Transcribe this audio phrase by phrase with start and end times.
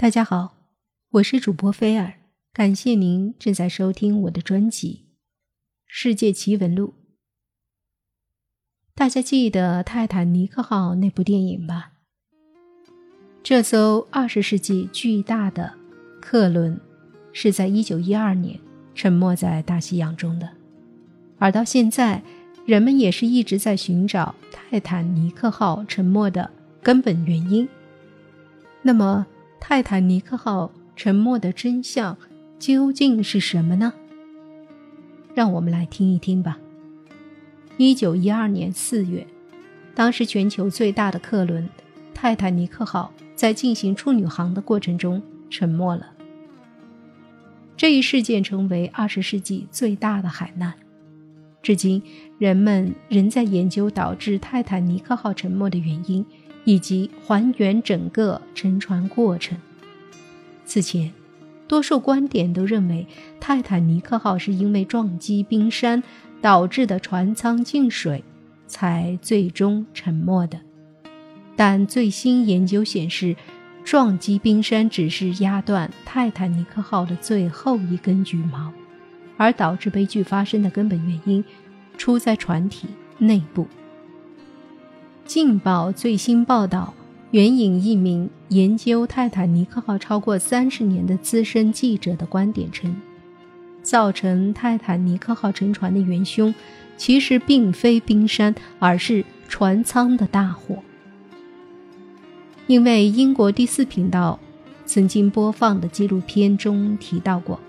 [0.00, 0.54] 大家好，
[1.10, 2.14] 我是主播菲尔，
[2.54, 5.04] 感谢您正在收听我的专辑
[5.86, 6.86] 《世界奇闻录》。
[8.94, 11.92] 大家记得泰坦尼克号那部电影吧？
[13.42, 15.74] 这艘二十世纪巨大的
[16.18, 16.80] 客轮
[17.34, 18.58] 是在一九一二年
[18.94, 20.48] 沉没在大西洋中的，
[21.38, 22.22] 而到现在，
[22.64, 26.50] 人们也是一直在寻找泰坦尼克号沉没的
[26.82, 27.68] 根本原因。
[28.80, 29.26] 那么？
[29.60, 32.16] 泰坦尼克号沉没的真相
[32.58, 33.92] 究竟是什么呢？
[35.34, 36.58] 让我们来听一听吧。
[37.76, 39.24] 一九一二年四月，
[39.94, 41.68] 当时全球最大的客轮
[42.12, 46.14] 泰坦尼克号在进行处女航的过程中沉没了。
[47.76, 50.74] 这一事件成为二十世纪最大的海难。
[51.62, 52.02] 至今，
[52.38, 56.24] 人们仍在研究导致泰坦尼克号沉没的原因。
[56.64, 59.58] 以及还原整个沉船过程。
[60.64, 61.12] 此前，
[61.66, 63.06] 多数观点都认为
[63.40, 66.02] 泰坦尼克号是因为撞击冰山
[66.40, 68.22] 导致的船舱进水，
[68.66, 70.60] 才最终沉没的。
[71.56, 73.36] 但最新研究显示，
[73.84, 78.72] 撞击冰山只是压断泰坦尼克号的最后一根羽毛，
[79.36, 81.44] 而导致悲剧发生的根本原因
[81.98, 82.86] 出在船体
[83.18, 83.64] 内部。
[85.30, 86.92] 《镜报》最新报道，
[87.30, 93.00] 援引一名研究泰坦尼克号超过三十年的资深记者的观点称，
[93.80, 96.52] 造成泰坦尼克号沉船的元凶，
[96.96, 100.82] 其实并非冰山，而是船舱的大火。
[102.66, 104.36] 因为英国第四频道
[104.84, 107.60] 曾经播放的纪录片中提到过，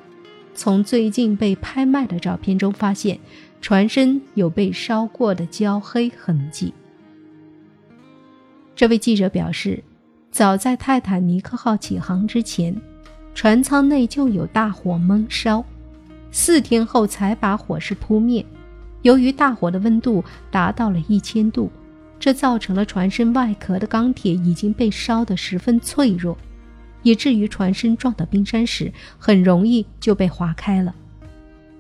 [0.56, 3.20] 从最近被拍卖的照片中发现，
[3.62, 6.74] 船身有被烧过的焦黑痕迹。
[8.82, 9.84] 这位记者表示，
[10.32, 12.76] 早在泰坦尼克号起航之前，
[13.36, 15.64] 船舱内就有大火闷烧，
[16.32, 18.44] 四天后才把火势扑灭。
[19.04, 21.72] 由于大火的温度达到了一千度，
[22.20, 26.36] 这造成了船身外壳的钢铁已经被烧得十分脆弱，
[27.04, 30.96] 以至于船身撞到冰山时很容易就被划开了。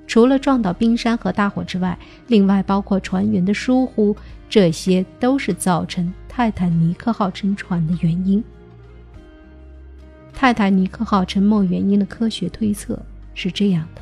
[0.05, 4.15] 除了撞到冰山和大火之外，另外包括船员的疏忽，
[4.51, 6.13] 这些都是造成。
[6.27, 8.43] 泰坦尼克号沉船的原因。
[10.33, 12.99] 泰坦尼克号沉没原因的科学推测
[13.33, 14.01] 是这样的：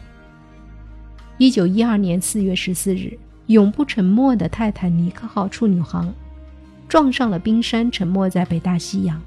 [1.37, 6.11] 一九一二年四月十四日，永不沉没的泰坦尼克号处女航
[6.87, 9.21] 撞上了冰山，沉没在北大西洋。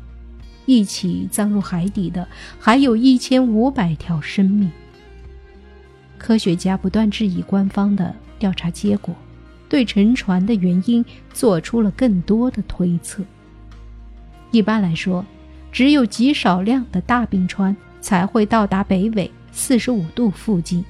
[0.66, 2.26] 一起葬入海底的
[2.58, 4.70] 还有一千五百条生命。
[6.18, 9.14] 科学家不断质疑官方的调查结果。
[9.72, 11.02] 对沉船的原因
[11.32, 13.22] 做出了更多的推测。
[14.50, 15.24] 一般来说，
[15.72, 20.84] 只有极少量的大冰川才会到达北纬四十五度附近，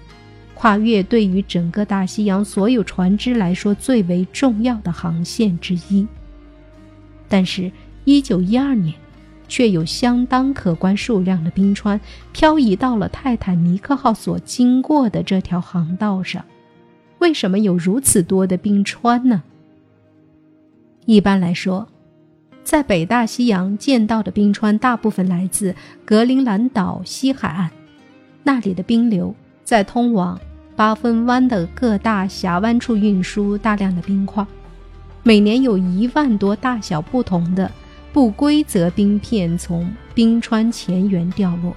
[0.55, 6.05] 跨越对于整个大西洋所有船只来说最为重要的航线之一。
[7.29, 7.71] 但是，
[8.05, 8.93] 一九一二年，
[9.47, 12.01] 却有相当可观数量的冰川
[12.33, 16.45] 漂移到了泰坦尼克号所经过的这条航道上。
[17.23, 19.45] 为什么有如此多的冰川呢？
[21.07, 21.87] 一般来说，
[22.65, 25.73] 在北大西洋见到的冰川大部分来自
[26.05, 27.71] 格陵兰岛西海岸，
[28.43, 29.33] 那里的冰流
[29.63, 30.41] 在通往
[30.75, 34.45] 八分湾的各大峡湾处运输大量的冰块，
[35.23, 37.71] 每年有一万多大小不同的
[38.13, 41.73] 不规则冰片从冰川前缘掉落，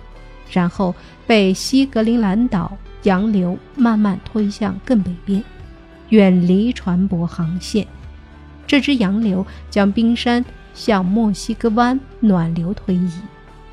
[0.50, 0.96] 然后
[1.28, 2.76] 被西格陵兰岛。
[3.06, 5.44] 洋流慢慢推向更北边，
[6.10, 7.88] 远离船舶航线。
[8.68, 10.44] 这支洋流将冰山
[10.74, 13.12] 向墨西哥湾暖流推移。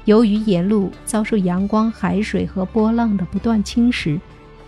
[0.05, 4.21] 由于沿路遭受阳光、海水和波浪的不断侵蚀，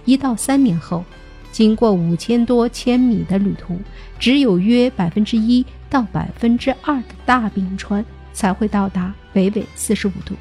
[0.04, 1.04] 一到三年后，
[1.52, 3.78] 经过五千多千米的旅途，
[4.18, 10.34] 只有约百分之一到百分之二的大冰川才会到达北纬四十五度。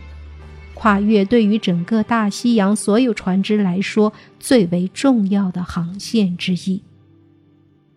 [0.83, 6.81] 跨越对于整个大西洋所有船只来说最为重要的航线之一，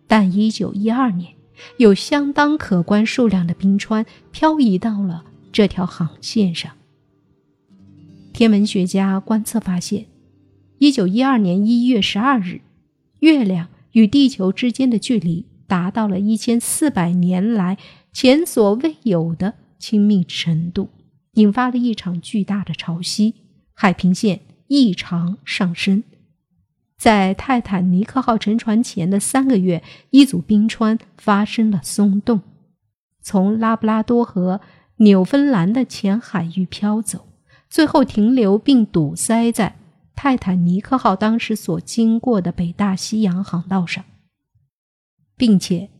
[0.07, 1.33] 但1912年
[1.75, 6.71] 有相当可观数量的冰川漂移到了这条航线上。
[8.31, 10.05] 天文学家观测发现
[10.79, 12.61] ，1912年1月12日，
[13.19, 17.77] 月亮与地球之间的距离达到了1400年来
[18.13, 20.87] 前所未有的亲密程度。
[21.37, 23.33] 引发了一场巨大的潮汐，
[23.73, 26.03] 海平线异常上升。
[26.97, 32.41] 在泰坦尼克号沉船前的三个月，一组冰川发生了松动，
[33.21, 34.61] 从拉布拉多和
[34.97, 37.27] 纽芬兰的浅海域飘走，
[37.69, 39.77] 最后停留并堵塞在
[40.15, 44.03] 泰坦尼克号当时所经过的北大西洋航道上，
[45.37, 45.91] 并且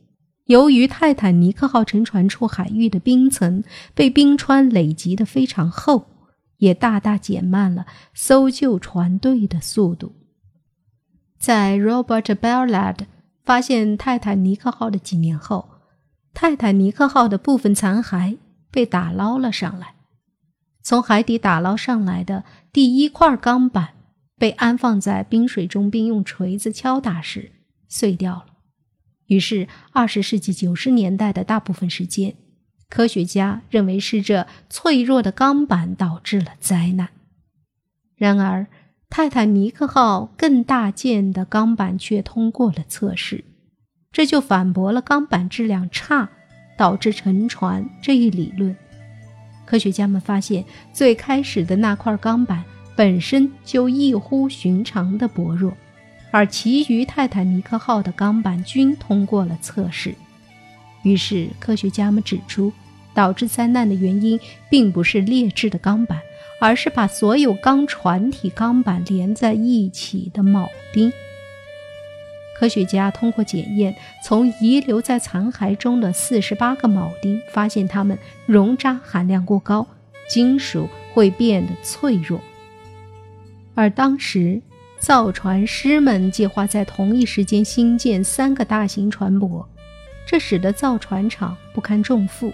[0.48, 3.64] 由于泰坦尼克号沉船处海域的冰层
[3.94, 6.08] 被冰川累积的非常厚，
[6.58, 10.16] 也大大减慢了搜救船队的速度。
[11.38, 13.00] 在 Robert Ballard
[13.44, 15.70] 发现泰坦尼克号的几年后，
[16.34, 18.38] 泰坦尼克号的部分残骸
[18.72, 19.96] 被打捞了上来。
[20.82, 23.90] 从海底打捞上来的第一块钢板
[24.38, 27.52] 被安放在冰水中，并用锤子敲打时
[27.90, 28.47] 碎掉了。
[29.28, 32.36] 于是，二十世纪九十年代的大部分时间，
[32.90, 37.10] 科学家认为是这脆弱的钢板导致了灾难。
[38.16, 38.68] 然而，
[39.10, 43.44] 泰坦尼克号更大件的钢板却通过了测试，
[44.12, 46.30] 这就反驳了钢板质量差
[46.78, 48.76] 导致沉船这一理论。
[49.66, 50.64] 科学家们发现，
[50.94, 52.64] 最开始的那块钢板
[52.96, 55.76] 本身就异乎寻常的薄弱，
[56.38, 60.14] 而其余泰坦尼克号的钢板均通过了测试。
[61.02, 62.72] 于是，科学家们指出，
[63.12, 64.40] 导致灾难的原因
[64.70, 66.22] 并不是劣质的钢板，
[66.62, 71.12] 而是把所有钢船体钢板连在一起的铆钉。
[72.56, 79.88] 科学家通过检验从遗留在残骸中的四十八个铆钉，发现它们熔渣含量过高，
[80.30, 82.40] 金属会变得脆弱。
[83.74, 84.62] 而当时
[85.00, 89.66] 造船师们计划在同一时间新建三个大型船舶，
[90.26, 92.52] 这使得造船厂不堪重负。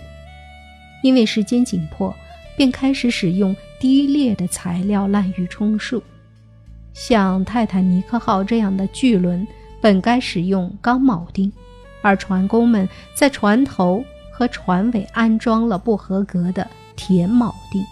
[1.01, 2.13] 因为时间紧迫，
[2.55, 6.01] 便开始使用低劣的材料滥竽充数，
[6.93, 9.45] 像泰坦尼克号这样的巨轮。
[9.81, 11.51] 本该使用钢铆钉，
[12.01, 14.01] 而船工们在船头
[14.31, 17.83] 和船尾安装了不合格的铁铆钉。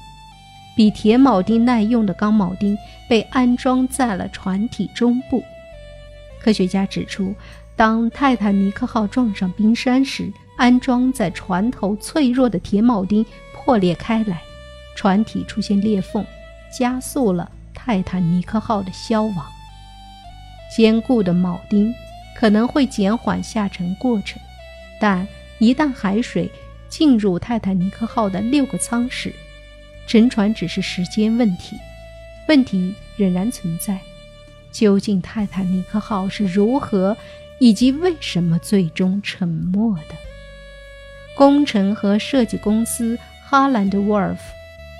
[0.73, 2.77] 比铁铆钉耐用的钢铆钉
[3.11, 5.43] 被安装在了船体中部。
[6.39, 7.35] 科学家指出，
[7.75, 14.41] 当泰坦尼克号撞上冰山时，安装在船头脆弱的铁铆钉破裂开来，
[14.95, 16.25] 船体出现裂缝，
[16.71, 19.45] 加速了泰坦尼克号的消亡。
[20.73, 21.93] 坚固的铆钉
[22.33, 24.41] 可能会减缓下沉过程，
[25.01, 25.27] 但
[25.59, 26.49] 一旦海水
[26.87, 29.35] 进入泰坦尼克号的六个舱室，
[30.07, 31.75] 沉船只是时间问题。
[32.51, 33.97] 问题仍然存在：
[34.73, 37.15] 究竟泰坦尼克号是如何
[37.59, 40.15] 以及为什么最终沉没的？
[41.33, 44.41] 工程和设计公司哈兰德·沃尔夫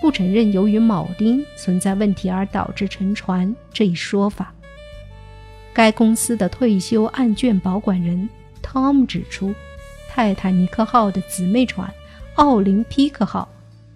[0.02, 4.54] 不承认由于铆钉存在问题而导致沉船这一说法。
[5.74, 8.30] 该公司的退休案卷保管人
[8.64, 9.54] Tom 指出，
[10.08, 11.94] 泰坦尼克号的姊妹船
[12.36, 13.50] 奥林匹克号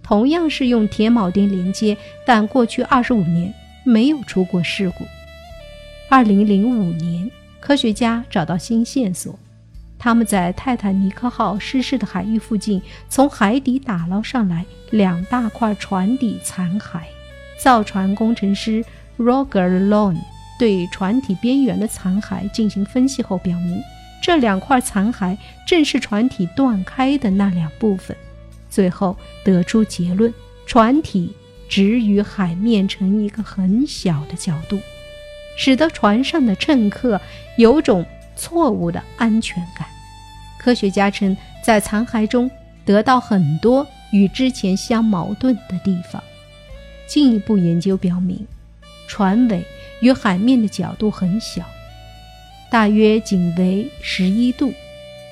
[0.06, 3.52] 同样是用铁铆钉连接，但过去二十五年
[3.84, 5.04] 没有出过事故。
[6.08, 9.40] 二零零五年，科学家找到新线索，
[9.98, 12.80] 他们在泰坦尼克号失事的海域附近
[13.10, 17.00] 从海底打捞上来两大块船底残骸。
[17.58, 18.86] 造船工程师
[19.18, 20.20] Roger Lone。
[20.58, 23.82] 对船体边缘的残骸进行分析后，表明
[24.22, 25.36] 这两块残骸
[25.68, 28.16] 正是船体断开的那两部分。
[28.76, 30.34] 最后得出结论：
[30.66, 31.32] 船体
[31.70, 34.78] 直与海面成一个很小的角度，
[35.56, 37.22] 使得船上的乘客
[37.56, 38.06] 有种
[38.36, 39.88] 错误的安全感。
[40.60, 42.52] 科学家称，在残骸中
[42.84, 46.22] 得到很多与之前相矛盾的地方。
[47.08, 48.46] 进一步研究表明，
[49.08, 49.64] 船尾。
[50.02, 51.64] 与海面的角度很小，
[52.70, 54.74] 大约仅为十一度。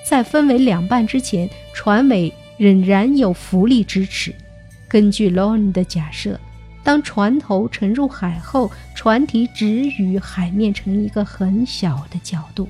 [0.06, 4.34] 在分为两半之前，船尾仍然有浮力支持。
[4.88, 6.40] 根据 l o n 的假设，
[6.84, 12.68] 当船头沉入海后，船体只与海面成一个很小的角度，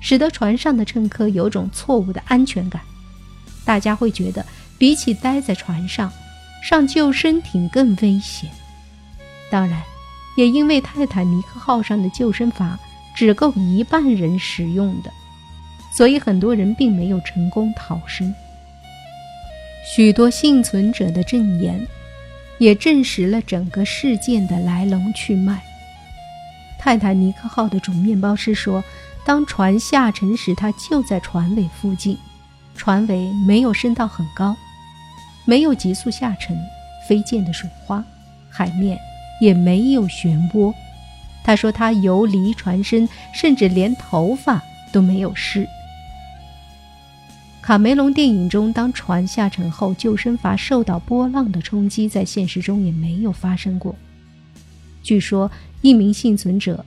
[0.00, 2.80] 使得船上的乘客有种错误的安全感。
[3.64, 4.44] 大家会觉得，
[4.78, 6.12] 比起待在船上，
[6.62, 8.50] 上救生艇更危险。
[9.50, 9.82] 当然。
[10.36, 12.76] 也因为泰坦尼克号上的救生筏
[13.12, 15.10] 只够一半人使用的，
[15.92, 18.32] 所以很多人并没有成功逃生。
[19.90, 21.86] 许多幸存者的证言
[22.58, 25.62] 也证实了整个事件的来龙去脉。
[26.78, 28.84] 泰坦尼克号的主面包师说，
[29.24, 32.18] 当船下沉时，他就在船尾附近，
[32.76, 34.54] 船尾没有升到很高，
[35.46, 36.56] 没有急速下沉，
[37.08, 38.04] 飞溅的水花，
[38.50, 38.98] 海面。
[39.40, 40.74] 也没有漩涡。
[41.44, 45.64] 他说他游离船身，甚至连头发都没有湿。
[47.68, 53.94] 卡梅隆电影中，当船下沉后，救生筏受到波浪的冲击，在现实中也没有发生过。
[55.02, 55.50] 据说，
[55.82, 56.82] 一名幸存者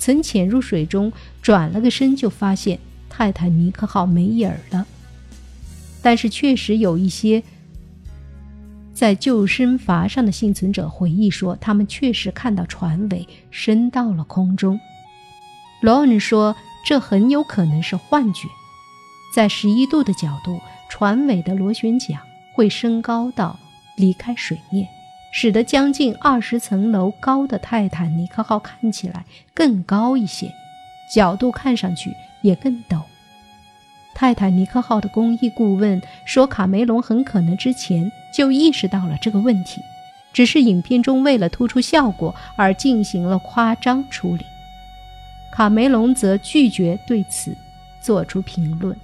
[0.00, 2.76] 曾潜入水中，转了个身，就发现
[3.08, 4.84] 泰坦尼克号没影儿了。
[6.02, 7.40] 但是，确实有一些
[8.92, 14.80] 在救生筏上的幸存者回忆说，他们确实看到船尾升到了空中。
[15.82, 18.48] 罗恩说，这很有可能是幻觉。
[19.36, 22.18] 在十一度的角度，船尾的螺旋桨
[22.54, 23.58] 会升高到
[23.94, 24.88] 离开水面，
[25.30, 30.50] 使得将近二十层楼高的泰坦尼克号看起来更高一些，
[31.12, 33.02] 角度看上去也更陡。
[34.14, 39.82] 泰坦尼克号的工艺顾问说，卡梅隆很可能之前就意识到了这个问题，
[40.32, 44.46] 只是影片中为了突出效果而进行了夸张处理。
[45.52, 47.54] 卡梅隆则拒绝对此
[48.00, 48.96] 做出评论。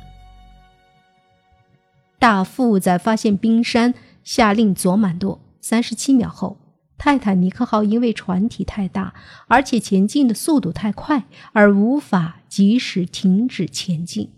[2.22, 5.40] 大副在发现冰山下令左满舵。
[5.60, 6.56] 三十七秒后，
[6.96, 9.12] 泰坦尼克号因为船体太大，
[9.48, 14.30] 而且前进的速度太快，而无法及时停止前进，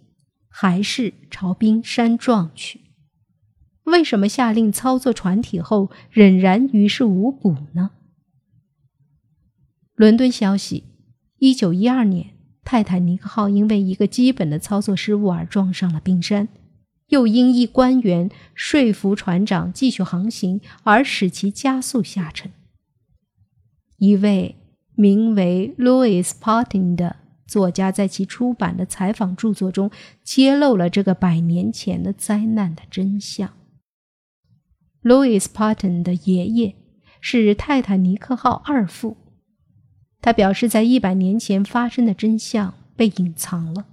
[0.49, 2.81] 还是朝冰山撞去。
[3.83, 7.91] 为什么下令操作船体后仍然于事无补呢？
[9.95, 10.85] 伦敦消息：
[11.37, 12.31] 一九一二年，
[12.65, 16.49] 泰坦尼克号因为一个基本的操作失误而撞上了冰山。
[17.09, 22.51] 又因一官员说服船长继续航行，而使其加速下沉。
[23.99, 24.57] 一位
[24.95, 29.91] 名为 Louis Partin 的作家在其出版的采访著作中
[30.23, 33.53] 揭露了这个百年前的灾难的真相。
[35.03, 36.75] Louis Partin 的爷爷
[37.21, 39.17] 是泰坦尼克号二副，
[40.21, 43.87] 他表示，在一百年前发生的真相被隐藏了。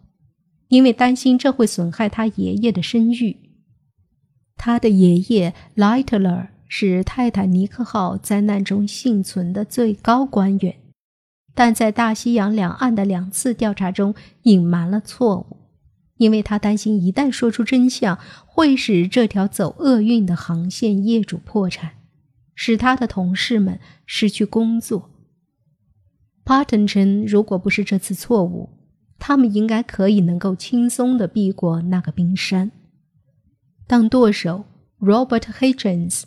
[0.72, 3.36] 因为担心这会损害他爷爷的声誉，
[4.56, 10.78] 他的爷爷 Lightler 是泰坦尼克号灾难中幸存的最高官员，
[11.54, 15.58] 但在大西洋两岸的两次调查中隐瞒了错误，
[16.16, 21.96] 因为他担心一旦说出真相，会使这条走厄运的航线业主破产，
[22.56, 25.10] 使他的同事们失去工作。
[26.46, 28.70] Parton 称，如果不是这次错误。
[29.24, 32.72] 他们应该可以能够轻松地避过那个冰山。
[33.86, 34.66] 当舵手
[35.00, 36.24] Robert Hitchens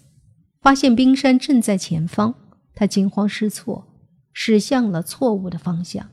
[0.62, 2.34] 发现冰山正在前方，
[2.72, 3.84] 他惊慌失措，
[4.32, 6.08] 驶向了错误的方向。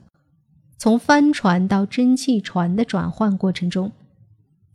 [0.79, 3.91] 从帆船到蒸汽船的转换过程中，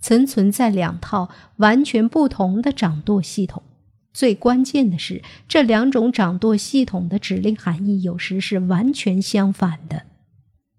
[0.01, 3.65] 曾存在两套完全不同的掌舵系统。
[4.13, 10.05] 最关键的是，这两种掌舵系统的指令含义有时是完全相反的。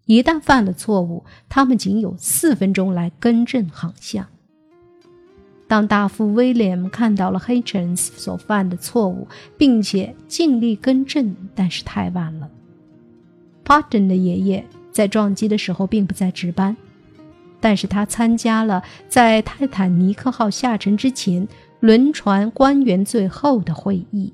[0.07, 4.25] 一旦犯了错误，他们仅有四分钟来更正航向。
[5.67, 12.49] 当大副威廉看到了 Hitchens 所犯的错误，并且尽力更正，但是太晚了。
[13.65, 16.77] Parton 的爷爷在撞击的时候并不在值班，
[17.59, 21.45] 但是他参加了在泰坦尼克号下沉之前
[21.81, 24.33] 轮船官员最后的会议。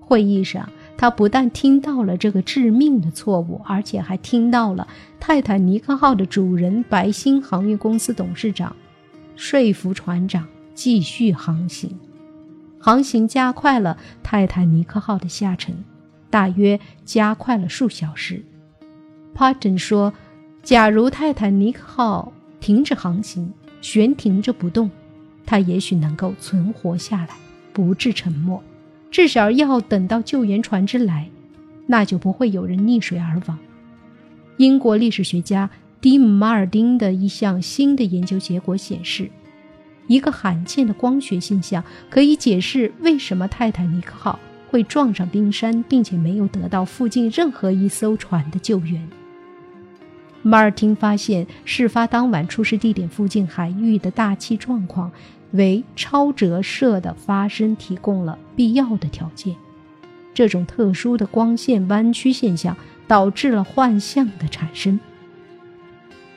[0.00, 0.68] 会议上。
[0.98, 4.86] 他不但听到了这个致命的错误，而且还听到了
[5.20, 8.74] 泰坦尼克号的主人白星航运公司董事长
[9.36, 11.96] 说服船长继续航行。
[12.80, 15.84] 航行加快了泰坦尼克号的下沉，
[16.30, 18.44] 大约加快了数小时。
[19.36, 20.12] Parton 说
[20.64, 24.90] ：“假如泰坦尼克号停止航行，悬停着不动，
[25.46, 27.28] 它也许能够存活下来，
[27.72, 28.60] 不致沉没。”
[29.10, 31.28] 至少要等到救援船只来，
[31.86, 33.58] 那就不会有人溺水而亡。
[34.58, 39.30] 英国历史学家蒂姆·马尔丁的一项新的研究结果显示，
[40.06, 44.38] 一个罕见的光学现象可以解释为什么泰坦尼克号
[44.68, 49.08] 会撞上冰山，并且没有得到附近任何一艘船的救援。
[50.42, 55.10] 马尔丁发现，事发当晚出事地点附近海域的大气状况。
[55.52, 59.54] 为超折射的发生提供了必要的条件。
[60.34, 62.76] 这种特殊的光线弯曲现象
[63.06, 65.00] 导致了幻象的产生。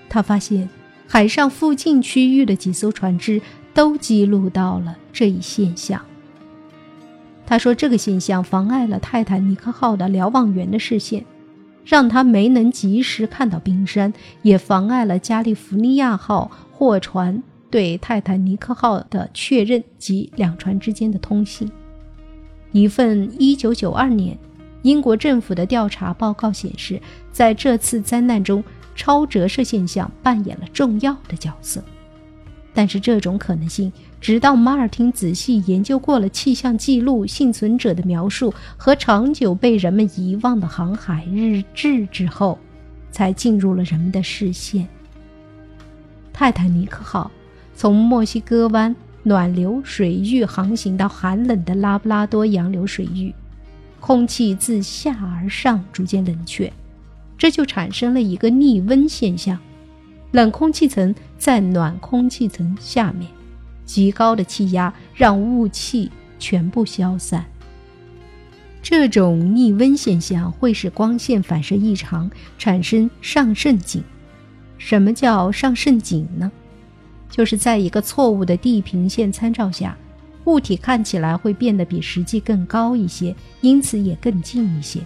[0.10, 0.70] 他发现
[1.08, 3.42] 海上附近区域的几艘船只
[3.74, 6.02] 都记录到了这一现象。
[7.46, 11.26] 他说，这个现象妨碍了泰坦尼克号的瞭望员的视线，
[11.84, 17.44] 让他没能及时看到冰山，也妨碍了加利福尼亚号货船。
[17.72, 21.72] 对泰坦尼克号的确认及两船之间的通信。
[22.72, 24.38] 一份1992年
[24.84, 27.02] 英国政府的调查报告显示，
[27.32, 28.64] 在这次灾难中，
[28.96, 31.84] 超折射现象扮演了重要的角色。
[32.74, 42.58] 但是这种可能性，直到马尔汀仔细研究过了气象记录、幸存者的描述和长久被人们遗忘的航海日志之后，
[43.12, 44.88] 才进入了人们的视线。
[46.32, 47.30] 泰坦尼克号
[47.76, 53.34] 从墨西哥湾暖流水域航行到寒冷的拉布拉多洋流水域，
[54.00, 56.72] 空气自下而上逐渐冷却，
[57.38, 59.58] 这就产生了一个逆温现象。
[60.32, 63.30] 冷空气层在暖空气层下面，
[63.86, 66.10] 极高的气压让雾气
[66.40, 67.46] 全部消散。
[68.82, 74.04] 这种逆温现象会使光线反射异常，产生上升景。
[74.78, 76.52] 什么叫上升景呢？
[77.32, 79.98] 就是在一个错误的地平线参照下，
[80.46, 85.00] 物体看起来会变得比实际更高一些，因此也更近一些。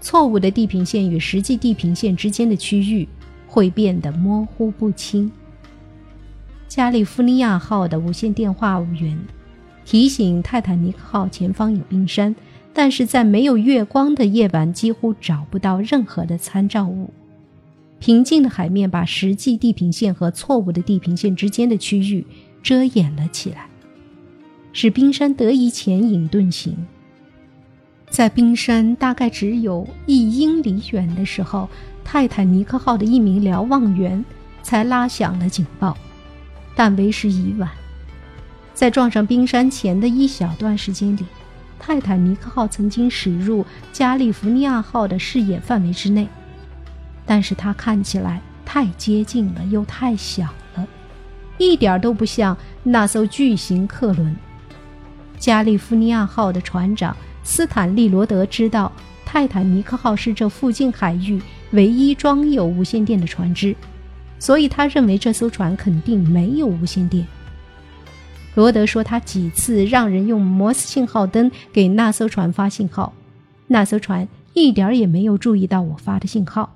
[0.00, 3.06] 错误的地平线与实际地平线之间的区域。
[3.52, 5.28] 会变得模糊不清。
[6.68, 9.18] 加利福尼亚号的无线电话务员
[9.84, 12.32] 提醒泰坦尼克号前方有冰山，
[12.72, 17.12] 但是在没有月光的夜晚几乎找不到任何的参照物。
[18.00, 22.26] 平静的海面把实际地平线和错误的地平线之间的区域
[22.62, 23.68] 遮掩了起来，
[24.72, 26.76] 使冰山得以潜影遁形。
[28.08, 31.68] 在冰山大概只有一英里远的时候。
[32.02, 34.24] 泰坦尼克号的一名瞭望员
[34.64, 35.96] 才拉响了警报，
[36.74, 37.70] 但为时已晚。
[38.74, 41.24] 在撞上冰山前的一小段时间里，
[41.78, 46.26] 泰坦尼克号曾经驶入加利福尼亚号的视野范围之内，
[47.26, 50.86] 但是它看起来太接近了，又太小了，
[51.58, 54.36] 一点都不像那艘巨型客轮。
[55.38, 58.92] 加利福尼亚号的船长斯坦利罗德知道，
[59.24, 61.40] 泰坦尼克号是这附近海域。
[61.72, 63.76] 唯一装有无线电的船只，
[64.40, 67.24] 所以他认为这艘船肯定没有无线电。
[68.56, 73.12] 罗德说，他几次让人用摩斯信号灯给那艘船发信号，
[73.68, 76.74] 那艘船一点也没有注意到我发的信号。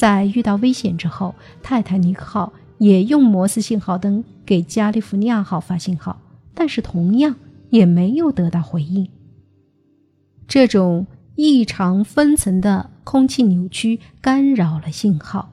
[0.00, 6.22] 在遇到危险之后，泰坦尼克号也用摩斯信号灯给加利福尼亚号发信号，
[6.54, 7.36] 但是同样
[7.68, 9.10] 也没有得到回应。
[10.48, 11.06] 这种。
[11.36, 15.52] 异常分层的空气扭曲干扰了信号。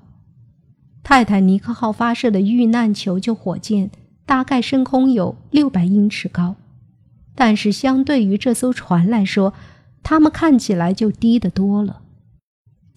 [1.02, 3.90] 泰坦尼克号发射的遇难求救火箭
[4.26, 6.56] 大概升空有六百英尺高，
[7.36, 9.54] 但是相对于这艘船来说，
[10.04, 12.02] 它们看起来就低得多了。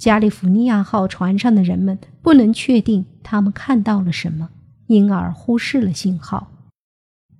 [0.00, 4.48] 加利福尼亚号船上的人们不能确定他们看到了什么，
[4.86, 6.50] 因而忽视了信号。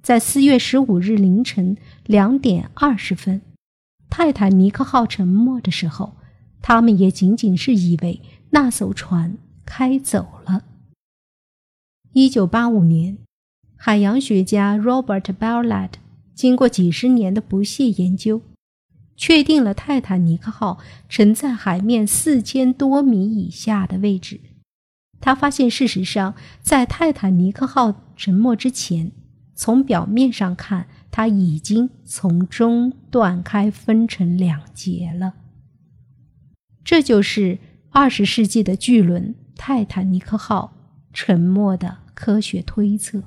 [0.03, 3.41] 在四月十五日凌晨两点二十分。
[4.11, 6.17] 泰坦尼克号沉没的时候，
[6.61, 8.21] 他们也仅仅是以为
[8.51, 10.65] 那艘船开走了。
[12.13, 13.17] 一九八五年，
[13.75, 15.93] 海洋学家 Robert Bartlett
[16.35, 18.43] 经过几十年的不懈研究，
[19.21, 24.41] 确定了泰坦尼克号沉在海面四千多米以下的位置。
[25.21, 29.13] 他发现，事实上，在泰坦尼克号沉没之前，
[29.55, 30.89] 从表面上看。
[31.13, 35.35] 它已经从中断开，分成两截了。
[36.85, 37.59] 这就是
[37.91, 40.73] 二十世纪的巨轮泰坦尼克号
[41.13, 43.25] 沉没的科学推测。